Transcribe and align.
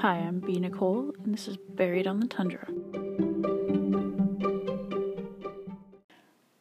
Hi, 0.00 0.14
I'm 0.14 0.40
B. 0.40 0.58
Nicole, 0.58 1.12
and 1.22 1.34
this 1.34 1.46
is 1.46 1.58
Buried 1.58 2.06
on 2.06 2.20
the 2.20 2.26
Tundra. 2.26 2.66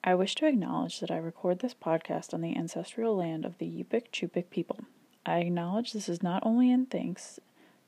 I 0.03 0.13
wish 0.13 0.35
to 0.35 0.45
acknowledge 0.45 0.99
that 0.99 1.09
I 1.09 1.15
record 1.15 1.59
this 1.59 1.73
podcast 1.73 2.33
on 2.33 2.41
the 2.41 2.57
ancestral 2.57 3.15
land 3.15 3.45
of 3.45 3.57
the 3.57 3.65
Yupik 3.65 4.11
Cup'ik 4.11 4.49
people. 4.49 4.79
I 5.25 5.37
acknowledge 5.37 5.93
this 5.93 6.09
is 6.09 6.21
not 6.21 6.45
only 6.45 6.69
in 6.69 6.87
thanks 6.87 7.39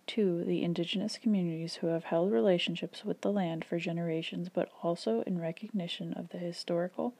to 0.07 0.45
the 0.45 0.63
indigenous 0.63 1.17
communities 1.17 1.75
who 1.75 1.87
have 1.87 2.05
held 2.05 2.31
relationships 2.31 3.03
with 3.03 3.19
the 3.19 3.29
land 3.33 3.65
for 3.65 3.77
generations, 3.77 4.47
but 4.47 4.69
also 4.81 5.19
in 5.23 5.37
recognition 5.37 6.13
of 6.13 6.29
the 6.29 6.37
historical 6.37 7.13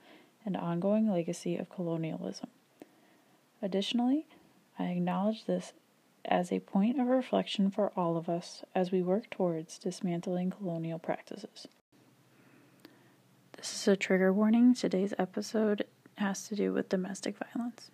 and 0.46 0.56
ongoing 0.56 1.12
legacy 1.12 1.58
of 1.58 1.70
colonialism. 1.70 2.48
Additionally, 3.62 4.26
I 4.80 4.86
acknowledge 4.86 5.48
this 5.48 5.74
as 6.26 6.52
a 6.52 6.60
point 6.60 7.00
of 7.00 7.08
reflection 7.08 7.70
for 7.70 7.92
all 7.96 8.18
of 8.18 8.30
us 8.30 8.64
as 8.76 8.92
we 8.92 9.02
work 9.02 9.30
towards 9.30 9.78
dismantling 9.78 10.52
colonial 10.52 11.00
practices. 11.00 11.68
This 13.58 13.74
is 13.74 13.88
a 13.88 13.96
trigger 13.96 14.34
warning. 14.34 14.74
Today's 14.74 15.14
episode 15.20 15.86
has 16.18 16.48
to 16.48 16.56
do 16.56 16.74
with 16.74 16.90
domestic 16.90 17.36
violence. 17.38 17.92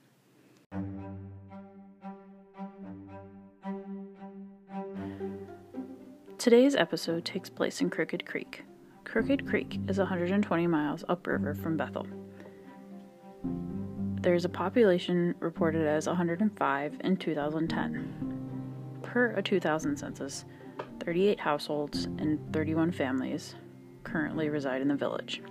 Today's 6.38 6.76
episode 6.76 7.26
takes 7.26 7.50
place 7.50 7.82
in 7.82 7.90
Crooked 7.90 8.26
Creek. 8.26 8.64
Crooked 9.04 9.48
Creek 9.48 9.80
is 9.88 9.98
120 9.98 10.68
miles 10.68 11.04
upriver 11.10 11.54
from 11.54 11.78
Bethel. 11.78 12.06
There 14.28 14.36
is 14.36 14.44
a 14.44 14.50
population 14.50 15.36
reported 15.40 15.88
as 15.88 16.06
105 16.06 17.02
in 17.02 17.16
2010. 17.16 19.00
Per 19.02 19.28
a 19.28 19.42
2000 19.42 19.96
census, 19.96 20.44
38 21.00 21.40
households 21.40 22.08
and 22.18 22.38
31 22.52 22.92
families 22.92 23.56
currently 24.04 24.50
reside 24.50 24.82
in 24.82 24.90
the 24.90 24.96
village. 24.96 25.42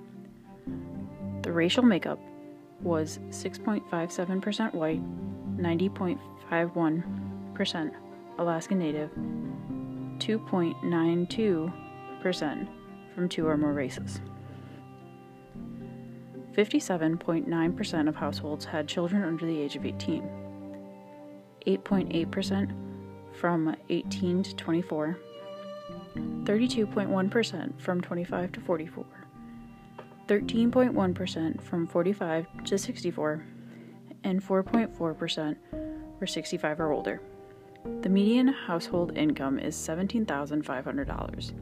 The 1.41 1.53
racial 1.53 1.85
makeup 1.85 2.21
was 2.83 3.19
6.57% 3.31 4.75
white, 4.75 5.01
90.51% 5.57 7.95
Alaskan 8.39 8.79
Native, 8.79 9.11
2.92% 10.19 12.69
from 13.15 13.29
two 13.31 13.49
or 13.49 13.57
more 13.57 13.73
races. 13.73 14.21
57.9% 16.57 18.09
of 18.09 18.17
households 18.17 18.65
had 18.65 18.89
children 18.89 19.23
under 19.23 19.45
the 19.45 19.61
age 19.61 19.77
of 19.77 19.85
18, 19.85 20.23
8.8% 21.67 22.73
from 23.35 23.77
18 23.91 24.43
to 24.43 24.57
24, 24.57 25.19
32.1% 26.17 27.79
from 27.79 28.01
25 28.01 28.53
to 28.53 28.61
44, 28.61 29.05
13.1% 30.27 31.61
from 31.61 31.87
45 31.87 32.47
to 32.65 32.79
64, 32.79 33.45
and 34.25 34.43
4.4% 34.43 35.57
were 36.19 36.27
65 36.27 36.81
or 36.81 36.93
older. 36.93 37.21
The 38.01 38.09
median 38.09 38.49
household 38.49 39.19
income 39.19 39.59
is 39.59 39.77
$17,500. 39.77 41.53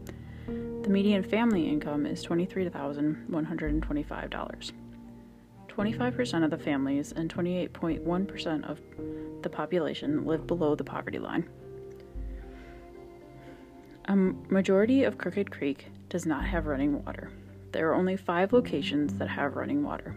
The 0.84 0.90
median 0.90 1.24
family 1.24 1.68
income 1.68 2.06
is 2.06 2.24
$23,125. 2.24 4.72
25% 5.76 6.44
of 6.44 6.50
the 6.50 6.58
families 6.58 7.12
and 7.12 7.32
28.1% 7.32 8.70
of 8.70 8.80
the 9.42 9.48
population 9.48 10.24
live 10.24 10.46
below 10.46 10.74
the 10.74 10.84
poverty 10.84 11.18
line. 11.18 11.48
A 14.06 14.14
majority 14.14 15.04
of 15.04 15.18
Crooked 15.18 15.50
Creek 15.50 15.86
does 16.08 16.26
not 16.26 16.44
have 16.44 16.66
running 16.66 17.02
water. 17.04 17.30
There 17.72 17.90
are 17.90 17.94
only 17.94 18.16
five 18.16 18.52
locations 18.52 19.14
that 19.14 19.28
have 19.28 19.56
running 19.56 19.82
water 19.82 20.16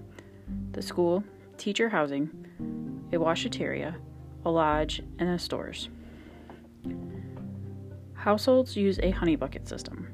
the 0.73 0.81
school, 0.81 1.23
teacher 1.57 1.89
housing, 1.89 2.29
a 3.11 3.17
washateria, 3.17 3.95
a 4.45 4.49
lodge, 4.49 5.01
and 5.17 5.27
the 5.27 5.39
stores. 5.39 5.89
Households 8.13 8.75
use 8.75 8.99
a 8.99 9.09
honey 9.09 9.35
bucket 9.35 9.67
system. 9.67 10.07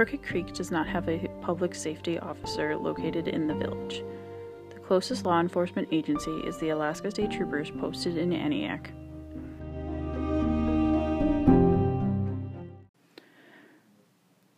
Crooked 0.00 0.22
Creek 0.22 0.54
does 0.54 0.70
not 0.70 0.86
have 0.86 1.06
a 1.10 1.28
public 1.42 1.74
safety 1.74 2.18
officer 2.18 2.74
located 2.74 3.28
in 3.28 3.46
the 3.46 3.54
village. 3.54 4.02
The 4.70 4.80
closest 4.80 5.26
law 5.26 5.38
enforcement 5.38 5.88
agency 5.92 6.30
is 6.46 6.56
the 6.56 6.70
Alaska 6.70 7.10
State 7.10 7.30
Troopers 7.30 7.70
posted 7.70 8.16
in 8.16 8.30
Aniak. 8.30 8.86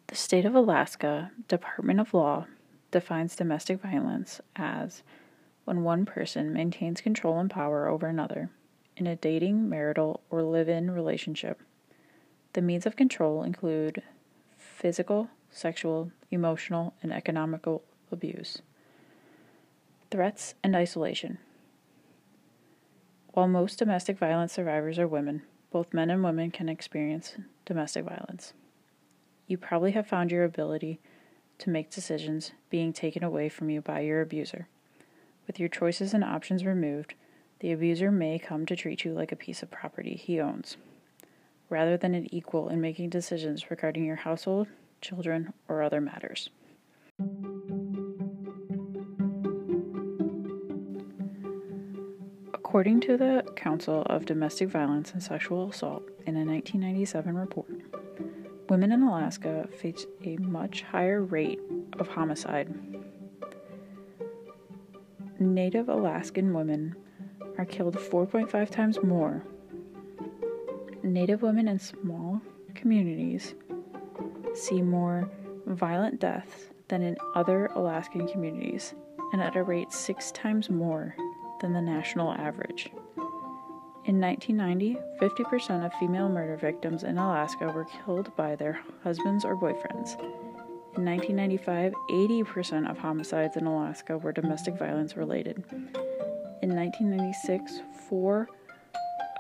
The 0.06 0.14
State 0.14 0.44
of 0.44 0.54
Alaska 0.54 1.32
Department 1.48 1.98
of 1.98 2.14
Law 2.14 2.47
defines 2.92 3.34
domestic 3.34 3.82
violence 3.82 4.41
as 4.54 5.03
when 5.64 5.82
one 5.82 6.06
person 6.06 6.53
maintains 6.53 7.00
control 7.00 7.41
and 7.41 7.50
power 7.50 7.88
over 7.88 8.06
another 8.06 8.48
in 8.97 9.09
a 9.09 9.16
dating, 9.16 9.69
marital, 9.69 10.20
or 10.30 10.44
live 10.44 10.69
in 10.69 10.92
relationship. 10.92 11.60
The 12.53 12.62
means 12.62 12.86
of 12.86 12.94
control 12.94 13.42
include 13.42 14.04
physical, 14.82 15.28
sexual, 15.48 16.10
emotional, 16.32 16.93
and 17.04 17.12
economical 17.12 17.84
abuse. 18.10 18.62
Threats 20.10 20.54
and 20.65 20.75
isolation. 20.75 21.38
While 23.28 23.47
most 23.47 23.78
domestic 23.78 24.19
violence 24.19 24.53
survivors 24.53 24.98
are 24.98 25.06
women, 25.06 25.42
both 25.71 25.94
men 25.94 26.10
and 26.10 26.25
women 26.25 26.50
can 26.50 26.69
experience 26.69 27.37
domestic 27.65 28.04
violence. 28.04 28.54
You 29.47 29.56
probably 29.56 29.92
have 29.92 30.09
found 30.09 30.32
your 30.32 30.42
ability 30.42 30.98
to 31.59 31.71
make 31.71 31.88
decisions 31.88 32.50
being 32.69 32.92
taken 32.92 33.22
away 33.22 33.48
from 33.48 33.71
you 33.71 33.81
by 33.81 34.00
your 34.00 34.21
abuser. 34.21 34.66
With 35.47 35.60
your 35.60 35.69
choices 35.69 36.12
and 36.12 36.25
options 36.25 36.65
removed, 36.65 37.15
the 37.60 37.71
abuser 37.71 38.10
may 38.10 38.41
come 38.41 38.66
to 38.66 38.75
treat 38.75 39.04
you 39.04 39.12
like 39.12 39.31
a 39.31 39.37
piece 39.37 39.62
of 39.62 39.71
property 39.71 40.16
he 40.16 40.41
owns 40.41 40.76
rather 41.72 41.97
than 41.97 42.15
an 42.15 42.33
equal 42.33 42.69
in 42.69 42.83
making 42.83 43.09
decisions 43.09 43.71
regarding 43.71 44.05
your 44.05 44.15
household, 44.15 44.69
children, 45.00 45.50
or 45.69 45.83
other 45.83 46.03
matters. 46.03 46.50
According 52.53 53.00
to 53.00 53.16
the 53.16 53.44
Council 53.56 54.03
of 54.03 54.27
Domestic 54.27 54.69
Violence 54.69 55.12
and 55.12 55.22
Sexual 55.22 55.71
Assault 55.71 56.03
in 56.27 56.37
a 56.37 56.44
1997 56.44 57.34
report, 57.34 57.71
women 58.69 58.93
in 58.93 59.03
Alaska 59.03 59.66
face 59.81 60.04
a 60.25 60.37
much 60.37 60.83
higher 60.83 61.22
rate 61.22 61.60
of 61.99 62.06
homicide. 62.06 62.72
Native 65.39 65.89
Alaskan 65.89 66.53
women 66.53 66.94
are 67.56 67.65
killed 67.65 67.97
4.5 67.97 68.71
times 68.71 69.03
more 69.03 69.43
Native 71.03 71.43
women 71.43 71.67
in 71.67 71.79
small 71.79 72.41
communities 72.75 73.55
see 74.55 74.81
more 74.81 75.29
violent 75.67 76.21
deaths 76.21 76.69
than 76.89 77.03
in 77.03 77.17
other 77.35 77.67
Alaskan 77.75 78.29
communities, 78.29 78.95
and 79.33 79.43
at 79.43 79.57
a 79.57 79.63
rate 79.63 79.93
six 79.93 80.31
times 80.31 80.71
more 80.71 81.17
than 81.61 81.73
the 81.73 81.81
national 81.81 82.33
average. 82.33 82.91
In 84.05 84.21
1990, 84.21 84.97
50% 85.21 85.85
of 85.85 85.93
female 85.95 86.29
murder 86.29 86.57
victims 86.57 87.03
in 87.03 87.19
Alaska 87.19 87.67
were 87.67 87.87
killed 88.05 88.34
by 88.37 88.55
their 88.57 88.81
husbands 89.03 89.45
or 89.45 89.57
boyfriends. 89.57 90.21
In 90.97 91.05
1995, 91.05 91.95
80% 92.11 92.91
of 92.91 92.99
homicides 92.99 93.57
in 93.57 93.67
Alaska 93.67 94.19
were 94.19 94.33
domestic 94.33 94.77
violence 94.77 95.17
related. 95.17 95.65
In 96.63 96.77
1996, 96.77 97.81
4 98.09 98.48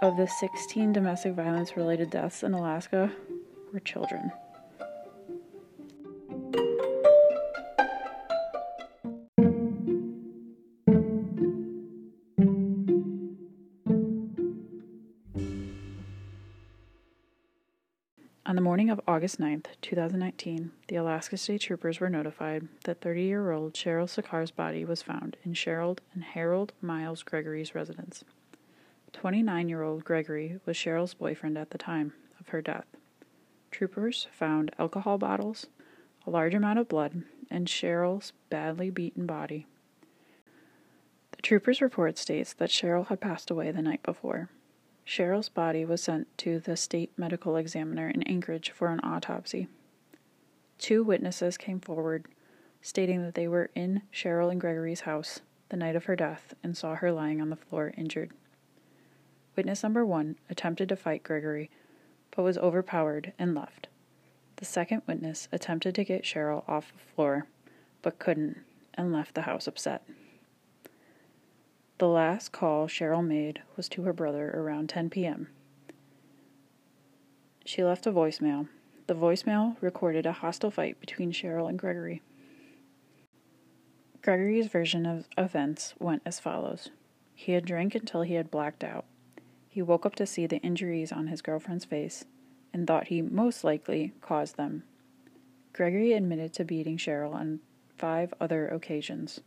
of 0.02 0.16
the 0.16 0.26
16 0.26 0.92
domestic 0.92 1.32
violence 1.34 1.76
related 1.76 2.10
deaths 2.10 2.42
in 2.42 2.52
Alaska 2.54 3.08
were 3.72 3.78
children. 3.78 4.32
On 18.44 18.56
the 18.56 18.60
morning 18.60 18.90
of 18.90 19.00
August 19.06 19.38
9th, 19.40 19.66
2019, 19.82 20.72
the 20.88 20.96
Alaska 20.96 21.36
State 21.36 21.60
Troopers 21.60 22.00
were 22.00 22.10
notified 22.10 22.66
that 22.84 23.00
30 23.00 23.22
year 23.22 23.52
old 23.52 23.72
Cheryl 23.74 24.08
Sakar's 24.08 24.50
body 24.50 24.84
was 24.84 25.00
found 25.00 25.36
in 25.44 25.54
Cheryl 25.54 25.96
and 26.12 26.24
Harold 26.24 26.72
Miles 26.82 27.22
Gregory's 27.22 27.76
residence. 27.76 28.24
29 29.12 29.68
year 29.68 29.82
old 29.82 30.04
Gregory 30.04 30.58
was 30.66 30.76
Cheryl's 30.76 31.14
boyfriend 31.14 31.58
at 31.58 31.70
the 31.70 31.78
time 31.78 32.12
of 32.40 32.48
her 32.48 32.62
death. 32.62 32.86
Troopers 33.70 34.26
found 34.32 34.70
alcohol 34.78 35.18
bottles, 35.18 35.66
a 36.26 36.30
large 36.30 36.54
amount 36.54 36.78
of 36.78 36.88
blood, 36.88 37.22
and 37.50 37.66
Cheryl's 37.66 38.32
badly 38.50 38.90
beaten 38.90 39.26
body. 39.26 39.66
The 41.32 41.42
trooper's 41.42 41.80
report 41.80 42.18
states 42.18 42.52
that 42.54 42.70
Cheryl 42.70 43.08
had 43.08 43.20
passed 43.20 43.50
away 43.50 43.70
the 43.70 43.82
night 43.82 44.02
before. 44.02 44.50
Cheryl's 45.06 45.48
body 45.48 45.84
was 45.84 46.02
sent 46.02 46.26
to 46.38 46.60
the 46.60 46.76
state 46.76 47.10
medical 47.16 47.56
examiner 47.56 48.08
in 48.08 48.22
Anchorage 48.22 48.70
for 48.70 48.88
an 48.88 49.00
autopsy. 49.02 49.68
Two 50.78 51.02
witnesses 51.02 51.56
came 51.56 51.80
forward 51.80 52.26
stating 52.80 53.22
that 53.22 53.34
they 53.34 53.48
were 53.48 53.70
in 53.74 54.02
Cheryl 54.12 54.50
and 54.50 54.60
Gregory's 54.60 55.02
house 55.02 55.40
the 55.68 55.76
night 55.76 55.96
of 55.96 56.04
her 56.04 56.16
death 56.16 56.54
and 56.62 56.76
saw 56.76 56.96
her 56.96 57.12
lying 57.12 57.40
on 57.40 57.50
the 57.50 57.56
floor 57.56 57.92
injured. 57.96 58.32
Witness 59.54 59.82
number 59.82 60.04
one 60.04 60.36
attempted 60.48 60.88
to 60.88 60.96
fight 60.96 61.22
Gregory, 61.22 61.70
but 62.34 62.42
was 62.42 62.56
overpowered 62.58 63.32
and 63.38 63.54
left. 63.54 63.88
The 64.56 64.64
second 64.64 65.02
witness 65.06 65.48
attempted 65.52 65.94
to 65.96 66.04
get 66.04 66.22
Cheryl 66.22 66.66
off 66.68 66.92
the 66.92 67.14
floor, 67.14 67.46
but 68.00 68.18
couldn't 68.18 68.58
and 68.94 69.12
left 69.12 69.34
the 69.34 69.42
house 69.42 69.66
upset. 69.66 70.06
The 71.98 72.08
last 72.08 72.52
call 72.52 72.86
Cheryl 72.86 73.26
made 73.26 73.62
was 73.76 73.88
to 73.90 74.02
her 74.02 74.12
brother 74.12 74.50
around 74.54 74.88
10 74.88 75.10
p.m. 75.10 75.48
She 77.64 77.84
left 77.84 78.06
a 78.06 78.12
voicemail. 78.12 78.68
The 79.06 79.14
voicemail 79.14 79.76
recorded 79.80 80.26
a 80.26 80.32
hostile 80.32 80.70
fight 80.70 80.98
between 81.00 81.32
Cheryl 81.32 81.68
and 81.68 81.78
Gregory. 81.78 82.22
Gregory's 84.22 84.68
version 84.68 85.04
of 85.04 85.26
events 85.36 85.94
went 85.98 86.22
as 86.24 86.40
follows 86.40 86.90
He 87.34 87.52
had 87.52 87.64
drank 87.64 87.94
until 87.94 88.22
he 88.22 88.34
had 88.34 88.50
blacked 88.50 88.84
out. 88.84 89.04
He 89.72 89.80
woke 89.80 90.04
up 90.04 90.14
to 90.16 90.26
see 90.26 90.46
the 90.46 90.58
injuries 90.58 91.12
on 91.12 91.28
his 91.28 91.40
girlfriend's 91.40 91.86
face 91.86 92.26
and 92.74 92.86
thought 92.86 93.08
he 93.08 93.22
most 93.22 93.64
likely 93.64 94.12
caused 94.20 94.58
them. 94.58 94.82
Gregory 95.72 96.12
admitted 96.12 96.52
to 96.52 96.64
beating 96.66 96.98
Cheryl 96.98 97.32
on 97.32 97.60
five 97.96 98.34
other 98.38 98.68
occasions. 98.68 99.40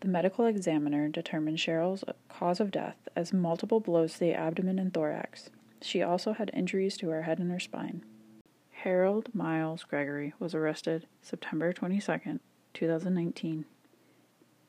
The 0.00 0.08
medical 0.08 0.44
examiner 0.44 1.08
determined 1.08 1.56
Cheryl's 1.56 2.04
cause 2.28 2.60
of 2.60 2.70
death 2.70 3.08
as 3.16 3.32
multiple 3.32 3.80
blows 3.80 4.12
to 4.14 4.20
the 4.20 4.34
abdomen 4.34 4.78
and 4.78 4.92
thorax. 4.92 5.48
She 5.80 6.02
also 6.02 6.34
had 6.34 6.50
injuries 6.52 6.98
to 6.98 7.08
her 7.08 7.22
head 7.22 7.38
and 7.38 7.50
her 7.50 7.60
spine. 7.60 8.04
Harold 8.70 9.34
Miles 9.34 9.84
Gregory 9.84 10.34
was 10.38 10.54
arrested 10.54 11.06
September 11.22 11.72
22, 11.72 12.38
2019. 12.74 13.64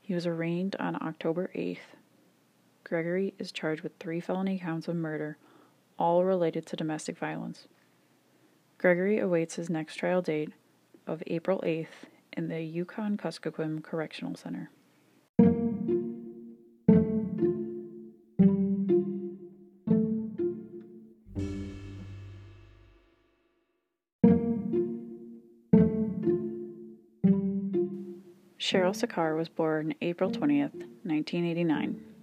He 0.01 0.13
was 0.13 0.25
arraigned 0.25 0.77
on 0.79 0.95
October 1.01 1.51
8th. 1.53 1.97
Gregory 2.86 3.34
is 3.40 3.52
charged 3.52 3.82
with 3.82 3.98
three 4.00 4.20
felony 4.20 4.60
counts 4.60 4.88
of 4.88 4.96
murder, 4.96 5.38
all 5.98 6.24
related 6.24 6.68
to 6.68 6.76
domestic 6.76 7.18
violence. 7.18 7.68
Gregory 8.78 9.18
awaits 9.18 9.56
his 9.56 9.72
next 9.72 9.96
trial 9.96 10.22
date 10.22 10.52
of 11.08 11.24
April 11.26 11.60
8th 11.66 12.06
in 12.38 12.48
the 12.48 12.62
Yukon 12.62 13.18
Kuskokwim 13.18 13.82
Correctional 13.82 14.36
Center. 14.36 14.70
Cheryl 28.60 28.94
Sakar 28.94 29.36
was 29.36 29.50
born 29.50 29.96
April 30.02 30.30
20th, 30.30 30.74
1989. 31.04 32.14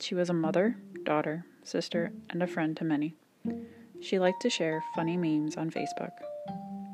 She 0.00 0.14
was 0.14 0.30
a 0.30 0.34
mother, 0.34 0.76
daughter, 1.04 1.44
sister, 1.64 2.12
and 2.30 2.42
a 2.42 2.46
friend 2.46 2.76
to 2.76 2.84
many. 2.84 3.16
She 4.00 4.18
liked 4.18 4.42
to 4.42 4.50
share 4.50 4.82
funny 4.94 5.16
memes 5.16 5.56
on 5.56 5.70
Facebook. 5.70 6.12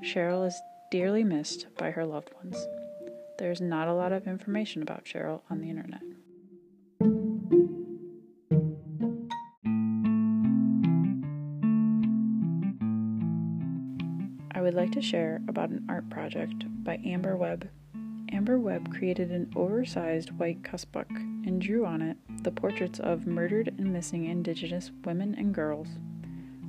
Cheryl 0.05 0.47
is 0.47 0.61
dearly 0.91 1.25
missed 1.25 1.67
by 1.77 1.91
her 1.91 2.07
loved 2.07 2.31
ones. 2.35 2.57
There's 3.39 3.61
not 3.61 3.89
a 3.89 3.95
lot 3.95 4.13
of 4.13 4.27
information 4.27 4.83
about 4.83 5.05
Cheryl 5.05 5.43
on 5.51 5.61
the 5.61 5.69
internet. 5.69 6.03
I 14.55 14.61
would 14.61 14.75
like 14.75 14.93
to 14.93 15.03
share 15.03 15.41
about 15.49 15.71
an 15.71 15.85
art 15.89 16.09
project 16.09 16.65
by 16.85 17.01
Amber 17.05 17.37
Webb 17.37 17.69
Amber 18.33 18.59
Webb 18.59 18.91
created 18.91 19.31
an 19.31 19.53
oversized 19.55 20.31
white 20.31 20.63
kuspuk 20.63 21.11
and 21.47 21.61
drew 21.61 21.85
on 21.85 22.01
it 22.01 22.17
the 22.43 22.51
portraits 22.51 22.99
of 23.01 23.27
murdered 23.27 23.75
and 23.79 23.93
missing 23.93 24.25
Indigenous 24.25 24.91
women 25.05 25.35
and 25.37 25.55
girls. 25.55 25.89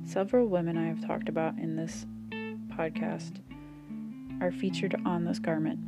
Several 0.04 0.46
women 0.46 0.76
I 0.76 0.86
have 0.86 1.04
talked 1.06 1.28
about 1.28 1.58
in 1.58 1.76
this 1.76 2.06
podcast 2.68 3.40
are 4.40 4.52
featured 4.52 4.94
on 5.04 5.24
this 5.24 5.38
garment, 5.38 5.78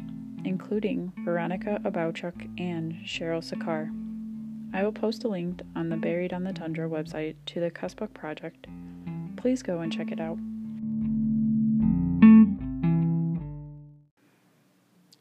including 0.45 1.13
Veronica 1.25 1.81
Abouchuk 1.85 2.49
and 2.59 2.95
Cheryl 3.05 3.43
Sakar. 3.43 3.91
I 4.73 4.83
will 4.83 4.93
post 4.93 5.25
a 5.25 5.29
link 5.29 5.63
on 5.75 5.89
the 5.89 5.97
Buried 5.97 6.33
on 6.33 6.45
the 6.45 6.53
Tundra 6.53 6.89
website 6.89 7.37
to 7.47 7.61
the 7.61 7.71
Kuspuk 7.71 8.13
project. 8.15 8.67
Please 9.37 9.63
go 9.63 9.81
and 9.81 9.93
check 9.93 10.11
it 10.11 10.21
out. 10.21 10.39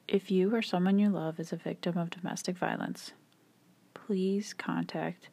If 0.07 0.31
you 0.31 0.55
or 0.55 0.61
someone 0.61 0.99
you 0.99 1.09
love 1.09 1.39
is 1.39 1.51
a 1.51 1.57
victim 1.57 1.97
of 1.97 2.09
domestic 2.09 2.57
violence, 2.57 3.11
please 4.05 4.53
contact 4.53 5.29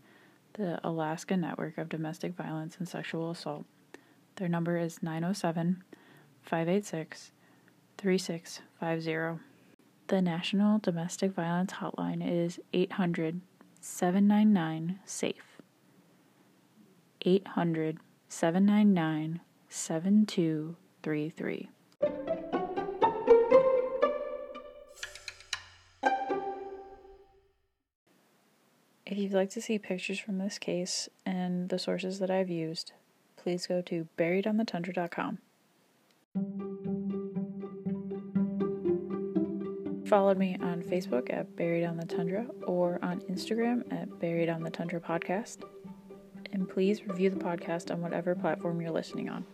the 0.55 0.81
Alaska 0.87 1.37
Network 1.37 1.79
of 1.79 1.89
Domestic 1.89 2.35
Violence 2.35 2.77
and 2.79 2.89
Sexual 2.89 3.31
Assault. 3.31 3.65
Their 4.37 4.49
number 4.49 4.79
is 4.79 5.03
907 5.03 5.83
586 6.43 7.33
3650. 7.99 9.45
The 10.09 10.23
National 10.23 10.79
Domestic 10.79 11.33
Violence 11.33 11.75
Hotline 11.75 12.23
is 12.27 12.59
800 12.73 13.41
799 13.81 15.01
SAFE. 15.05 15.61
800 17.25 17.99
799 18.29 19.41
7233. 19.69 22.52
If 29.13 29.19
you'd 29.19 29.35
like 29.35 29.51
to 29.51 29.61
see 29.61 29.79
pictures 29.79 30.19
from 30.19 30.39
this 30.39 30.59
case 30.59 31.07
and 31.27 31.69
the 31.69 31.79
sources 31.79 32.19
that 32.21 32.31
I've 32.31 32.49
used, 32.49 32.93
please 33.37 33.67
go 33.67 33.83
to 33.83 34.09
buriedonthetundra.com. 34.17 35.37
Follow 40.07 40.35
me 40.35 40.57
on 40.63 40.83
Facebook 40.83 41.31
at 41.31 41.55
Buried 41.57 41.85
on 41.85 41.99
the 41.99 42.07
Tundra 42.07 42.47
or 42.63 42.99
on 43.03 43.21
Instagram 43.29 43.83
at 43.93 44.19
Buried 44.19 44.49
on 44.49 44.63
the 44.63 44.71
Tundra 44.71 44.99
Podcast. 44.99 45.59
And 46.51 46.67
please 46.67 47.07
review 47.07 47.29
the 47.29 47.37
podcast 47.37 47.91
on 47.91 48.01
whatever 48.01 48.35
platform 48.35 48.81
you're 48.81 48.91
listening 48.93 49.29
on. 49.29 49.45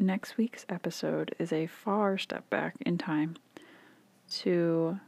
Next 0.00 0.38
week's 0.38 0.64
episode 0.70 1.34
is 1.38 1.52
a 1.52 1.66
far 1.66 2.16
step 2.16 2.48
back 2.48 2.76
in 2.86 2.96
time 2.96 3.36
to 4.30 4.98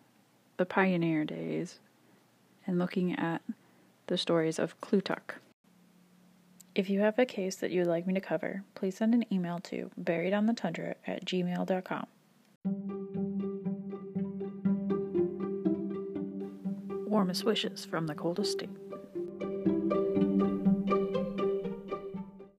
the 0.57 0.67
pioneer 0.67 1.25
days 1.25 1.79
and 2.67 2.79
looking 2.79 3.15
at 3.15 3.43
the 4.07 4.19
stories 4.19 4.59
of 4.59 4.81
Clutha. 4.81 5.19
If 6.75 6.91
you 6.91 7.01
have 7.01 7.19
a 7.19 7.25
case 7.25 7.57
that 7.57 7.71
you 7.71 7.81
would 7.81 7.89
like 7.89 8.07
me 8.07 8.15
to 8.15 8.21
cover, 8.21 8.63
please 8.75 8.97
send 8.97 9.15
an 9.15 9.25
email 9.33 9.59
to 9.61 9.91
buriedonthetundra 10.01 10.95
at 11.07 11.25
gmail.com. 11.25 12.07
Warmest 17.09 17.45
wishes 17.45 17.85
from 17.87 18.07
the 18.07 18.15
coldest 18.15 18.53
state. 18.53 18.86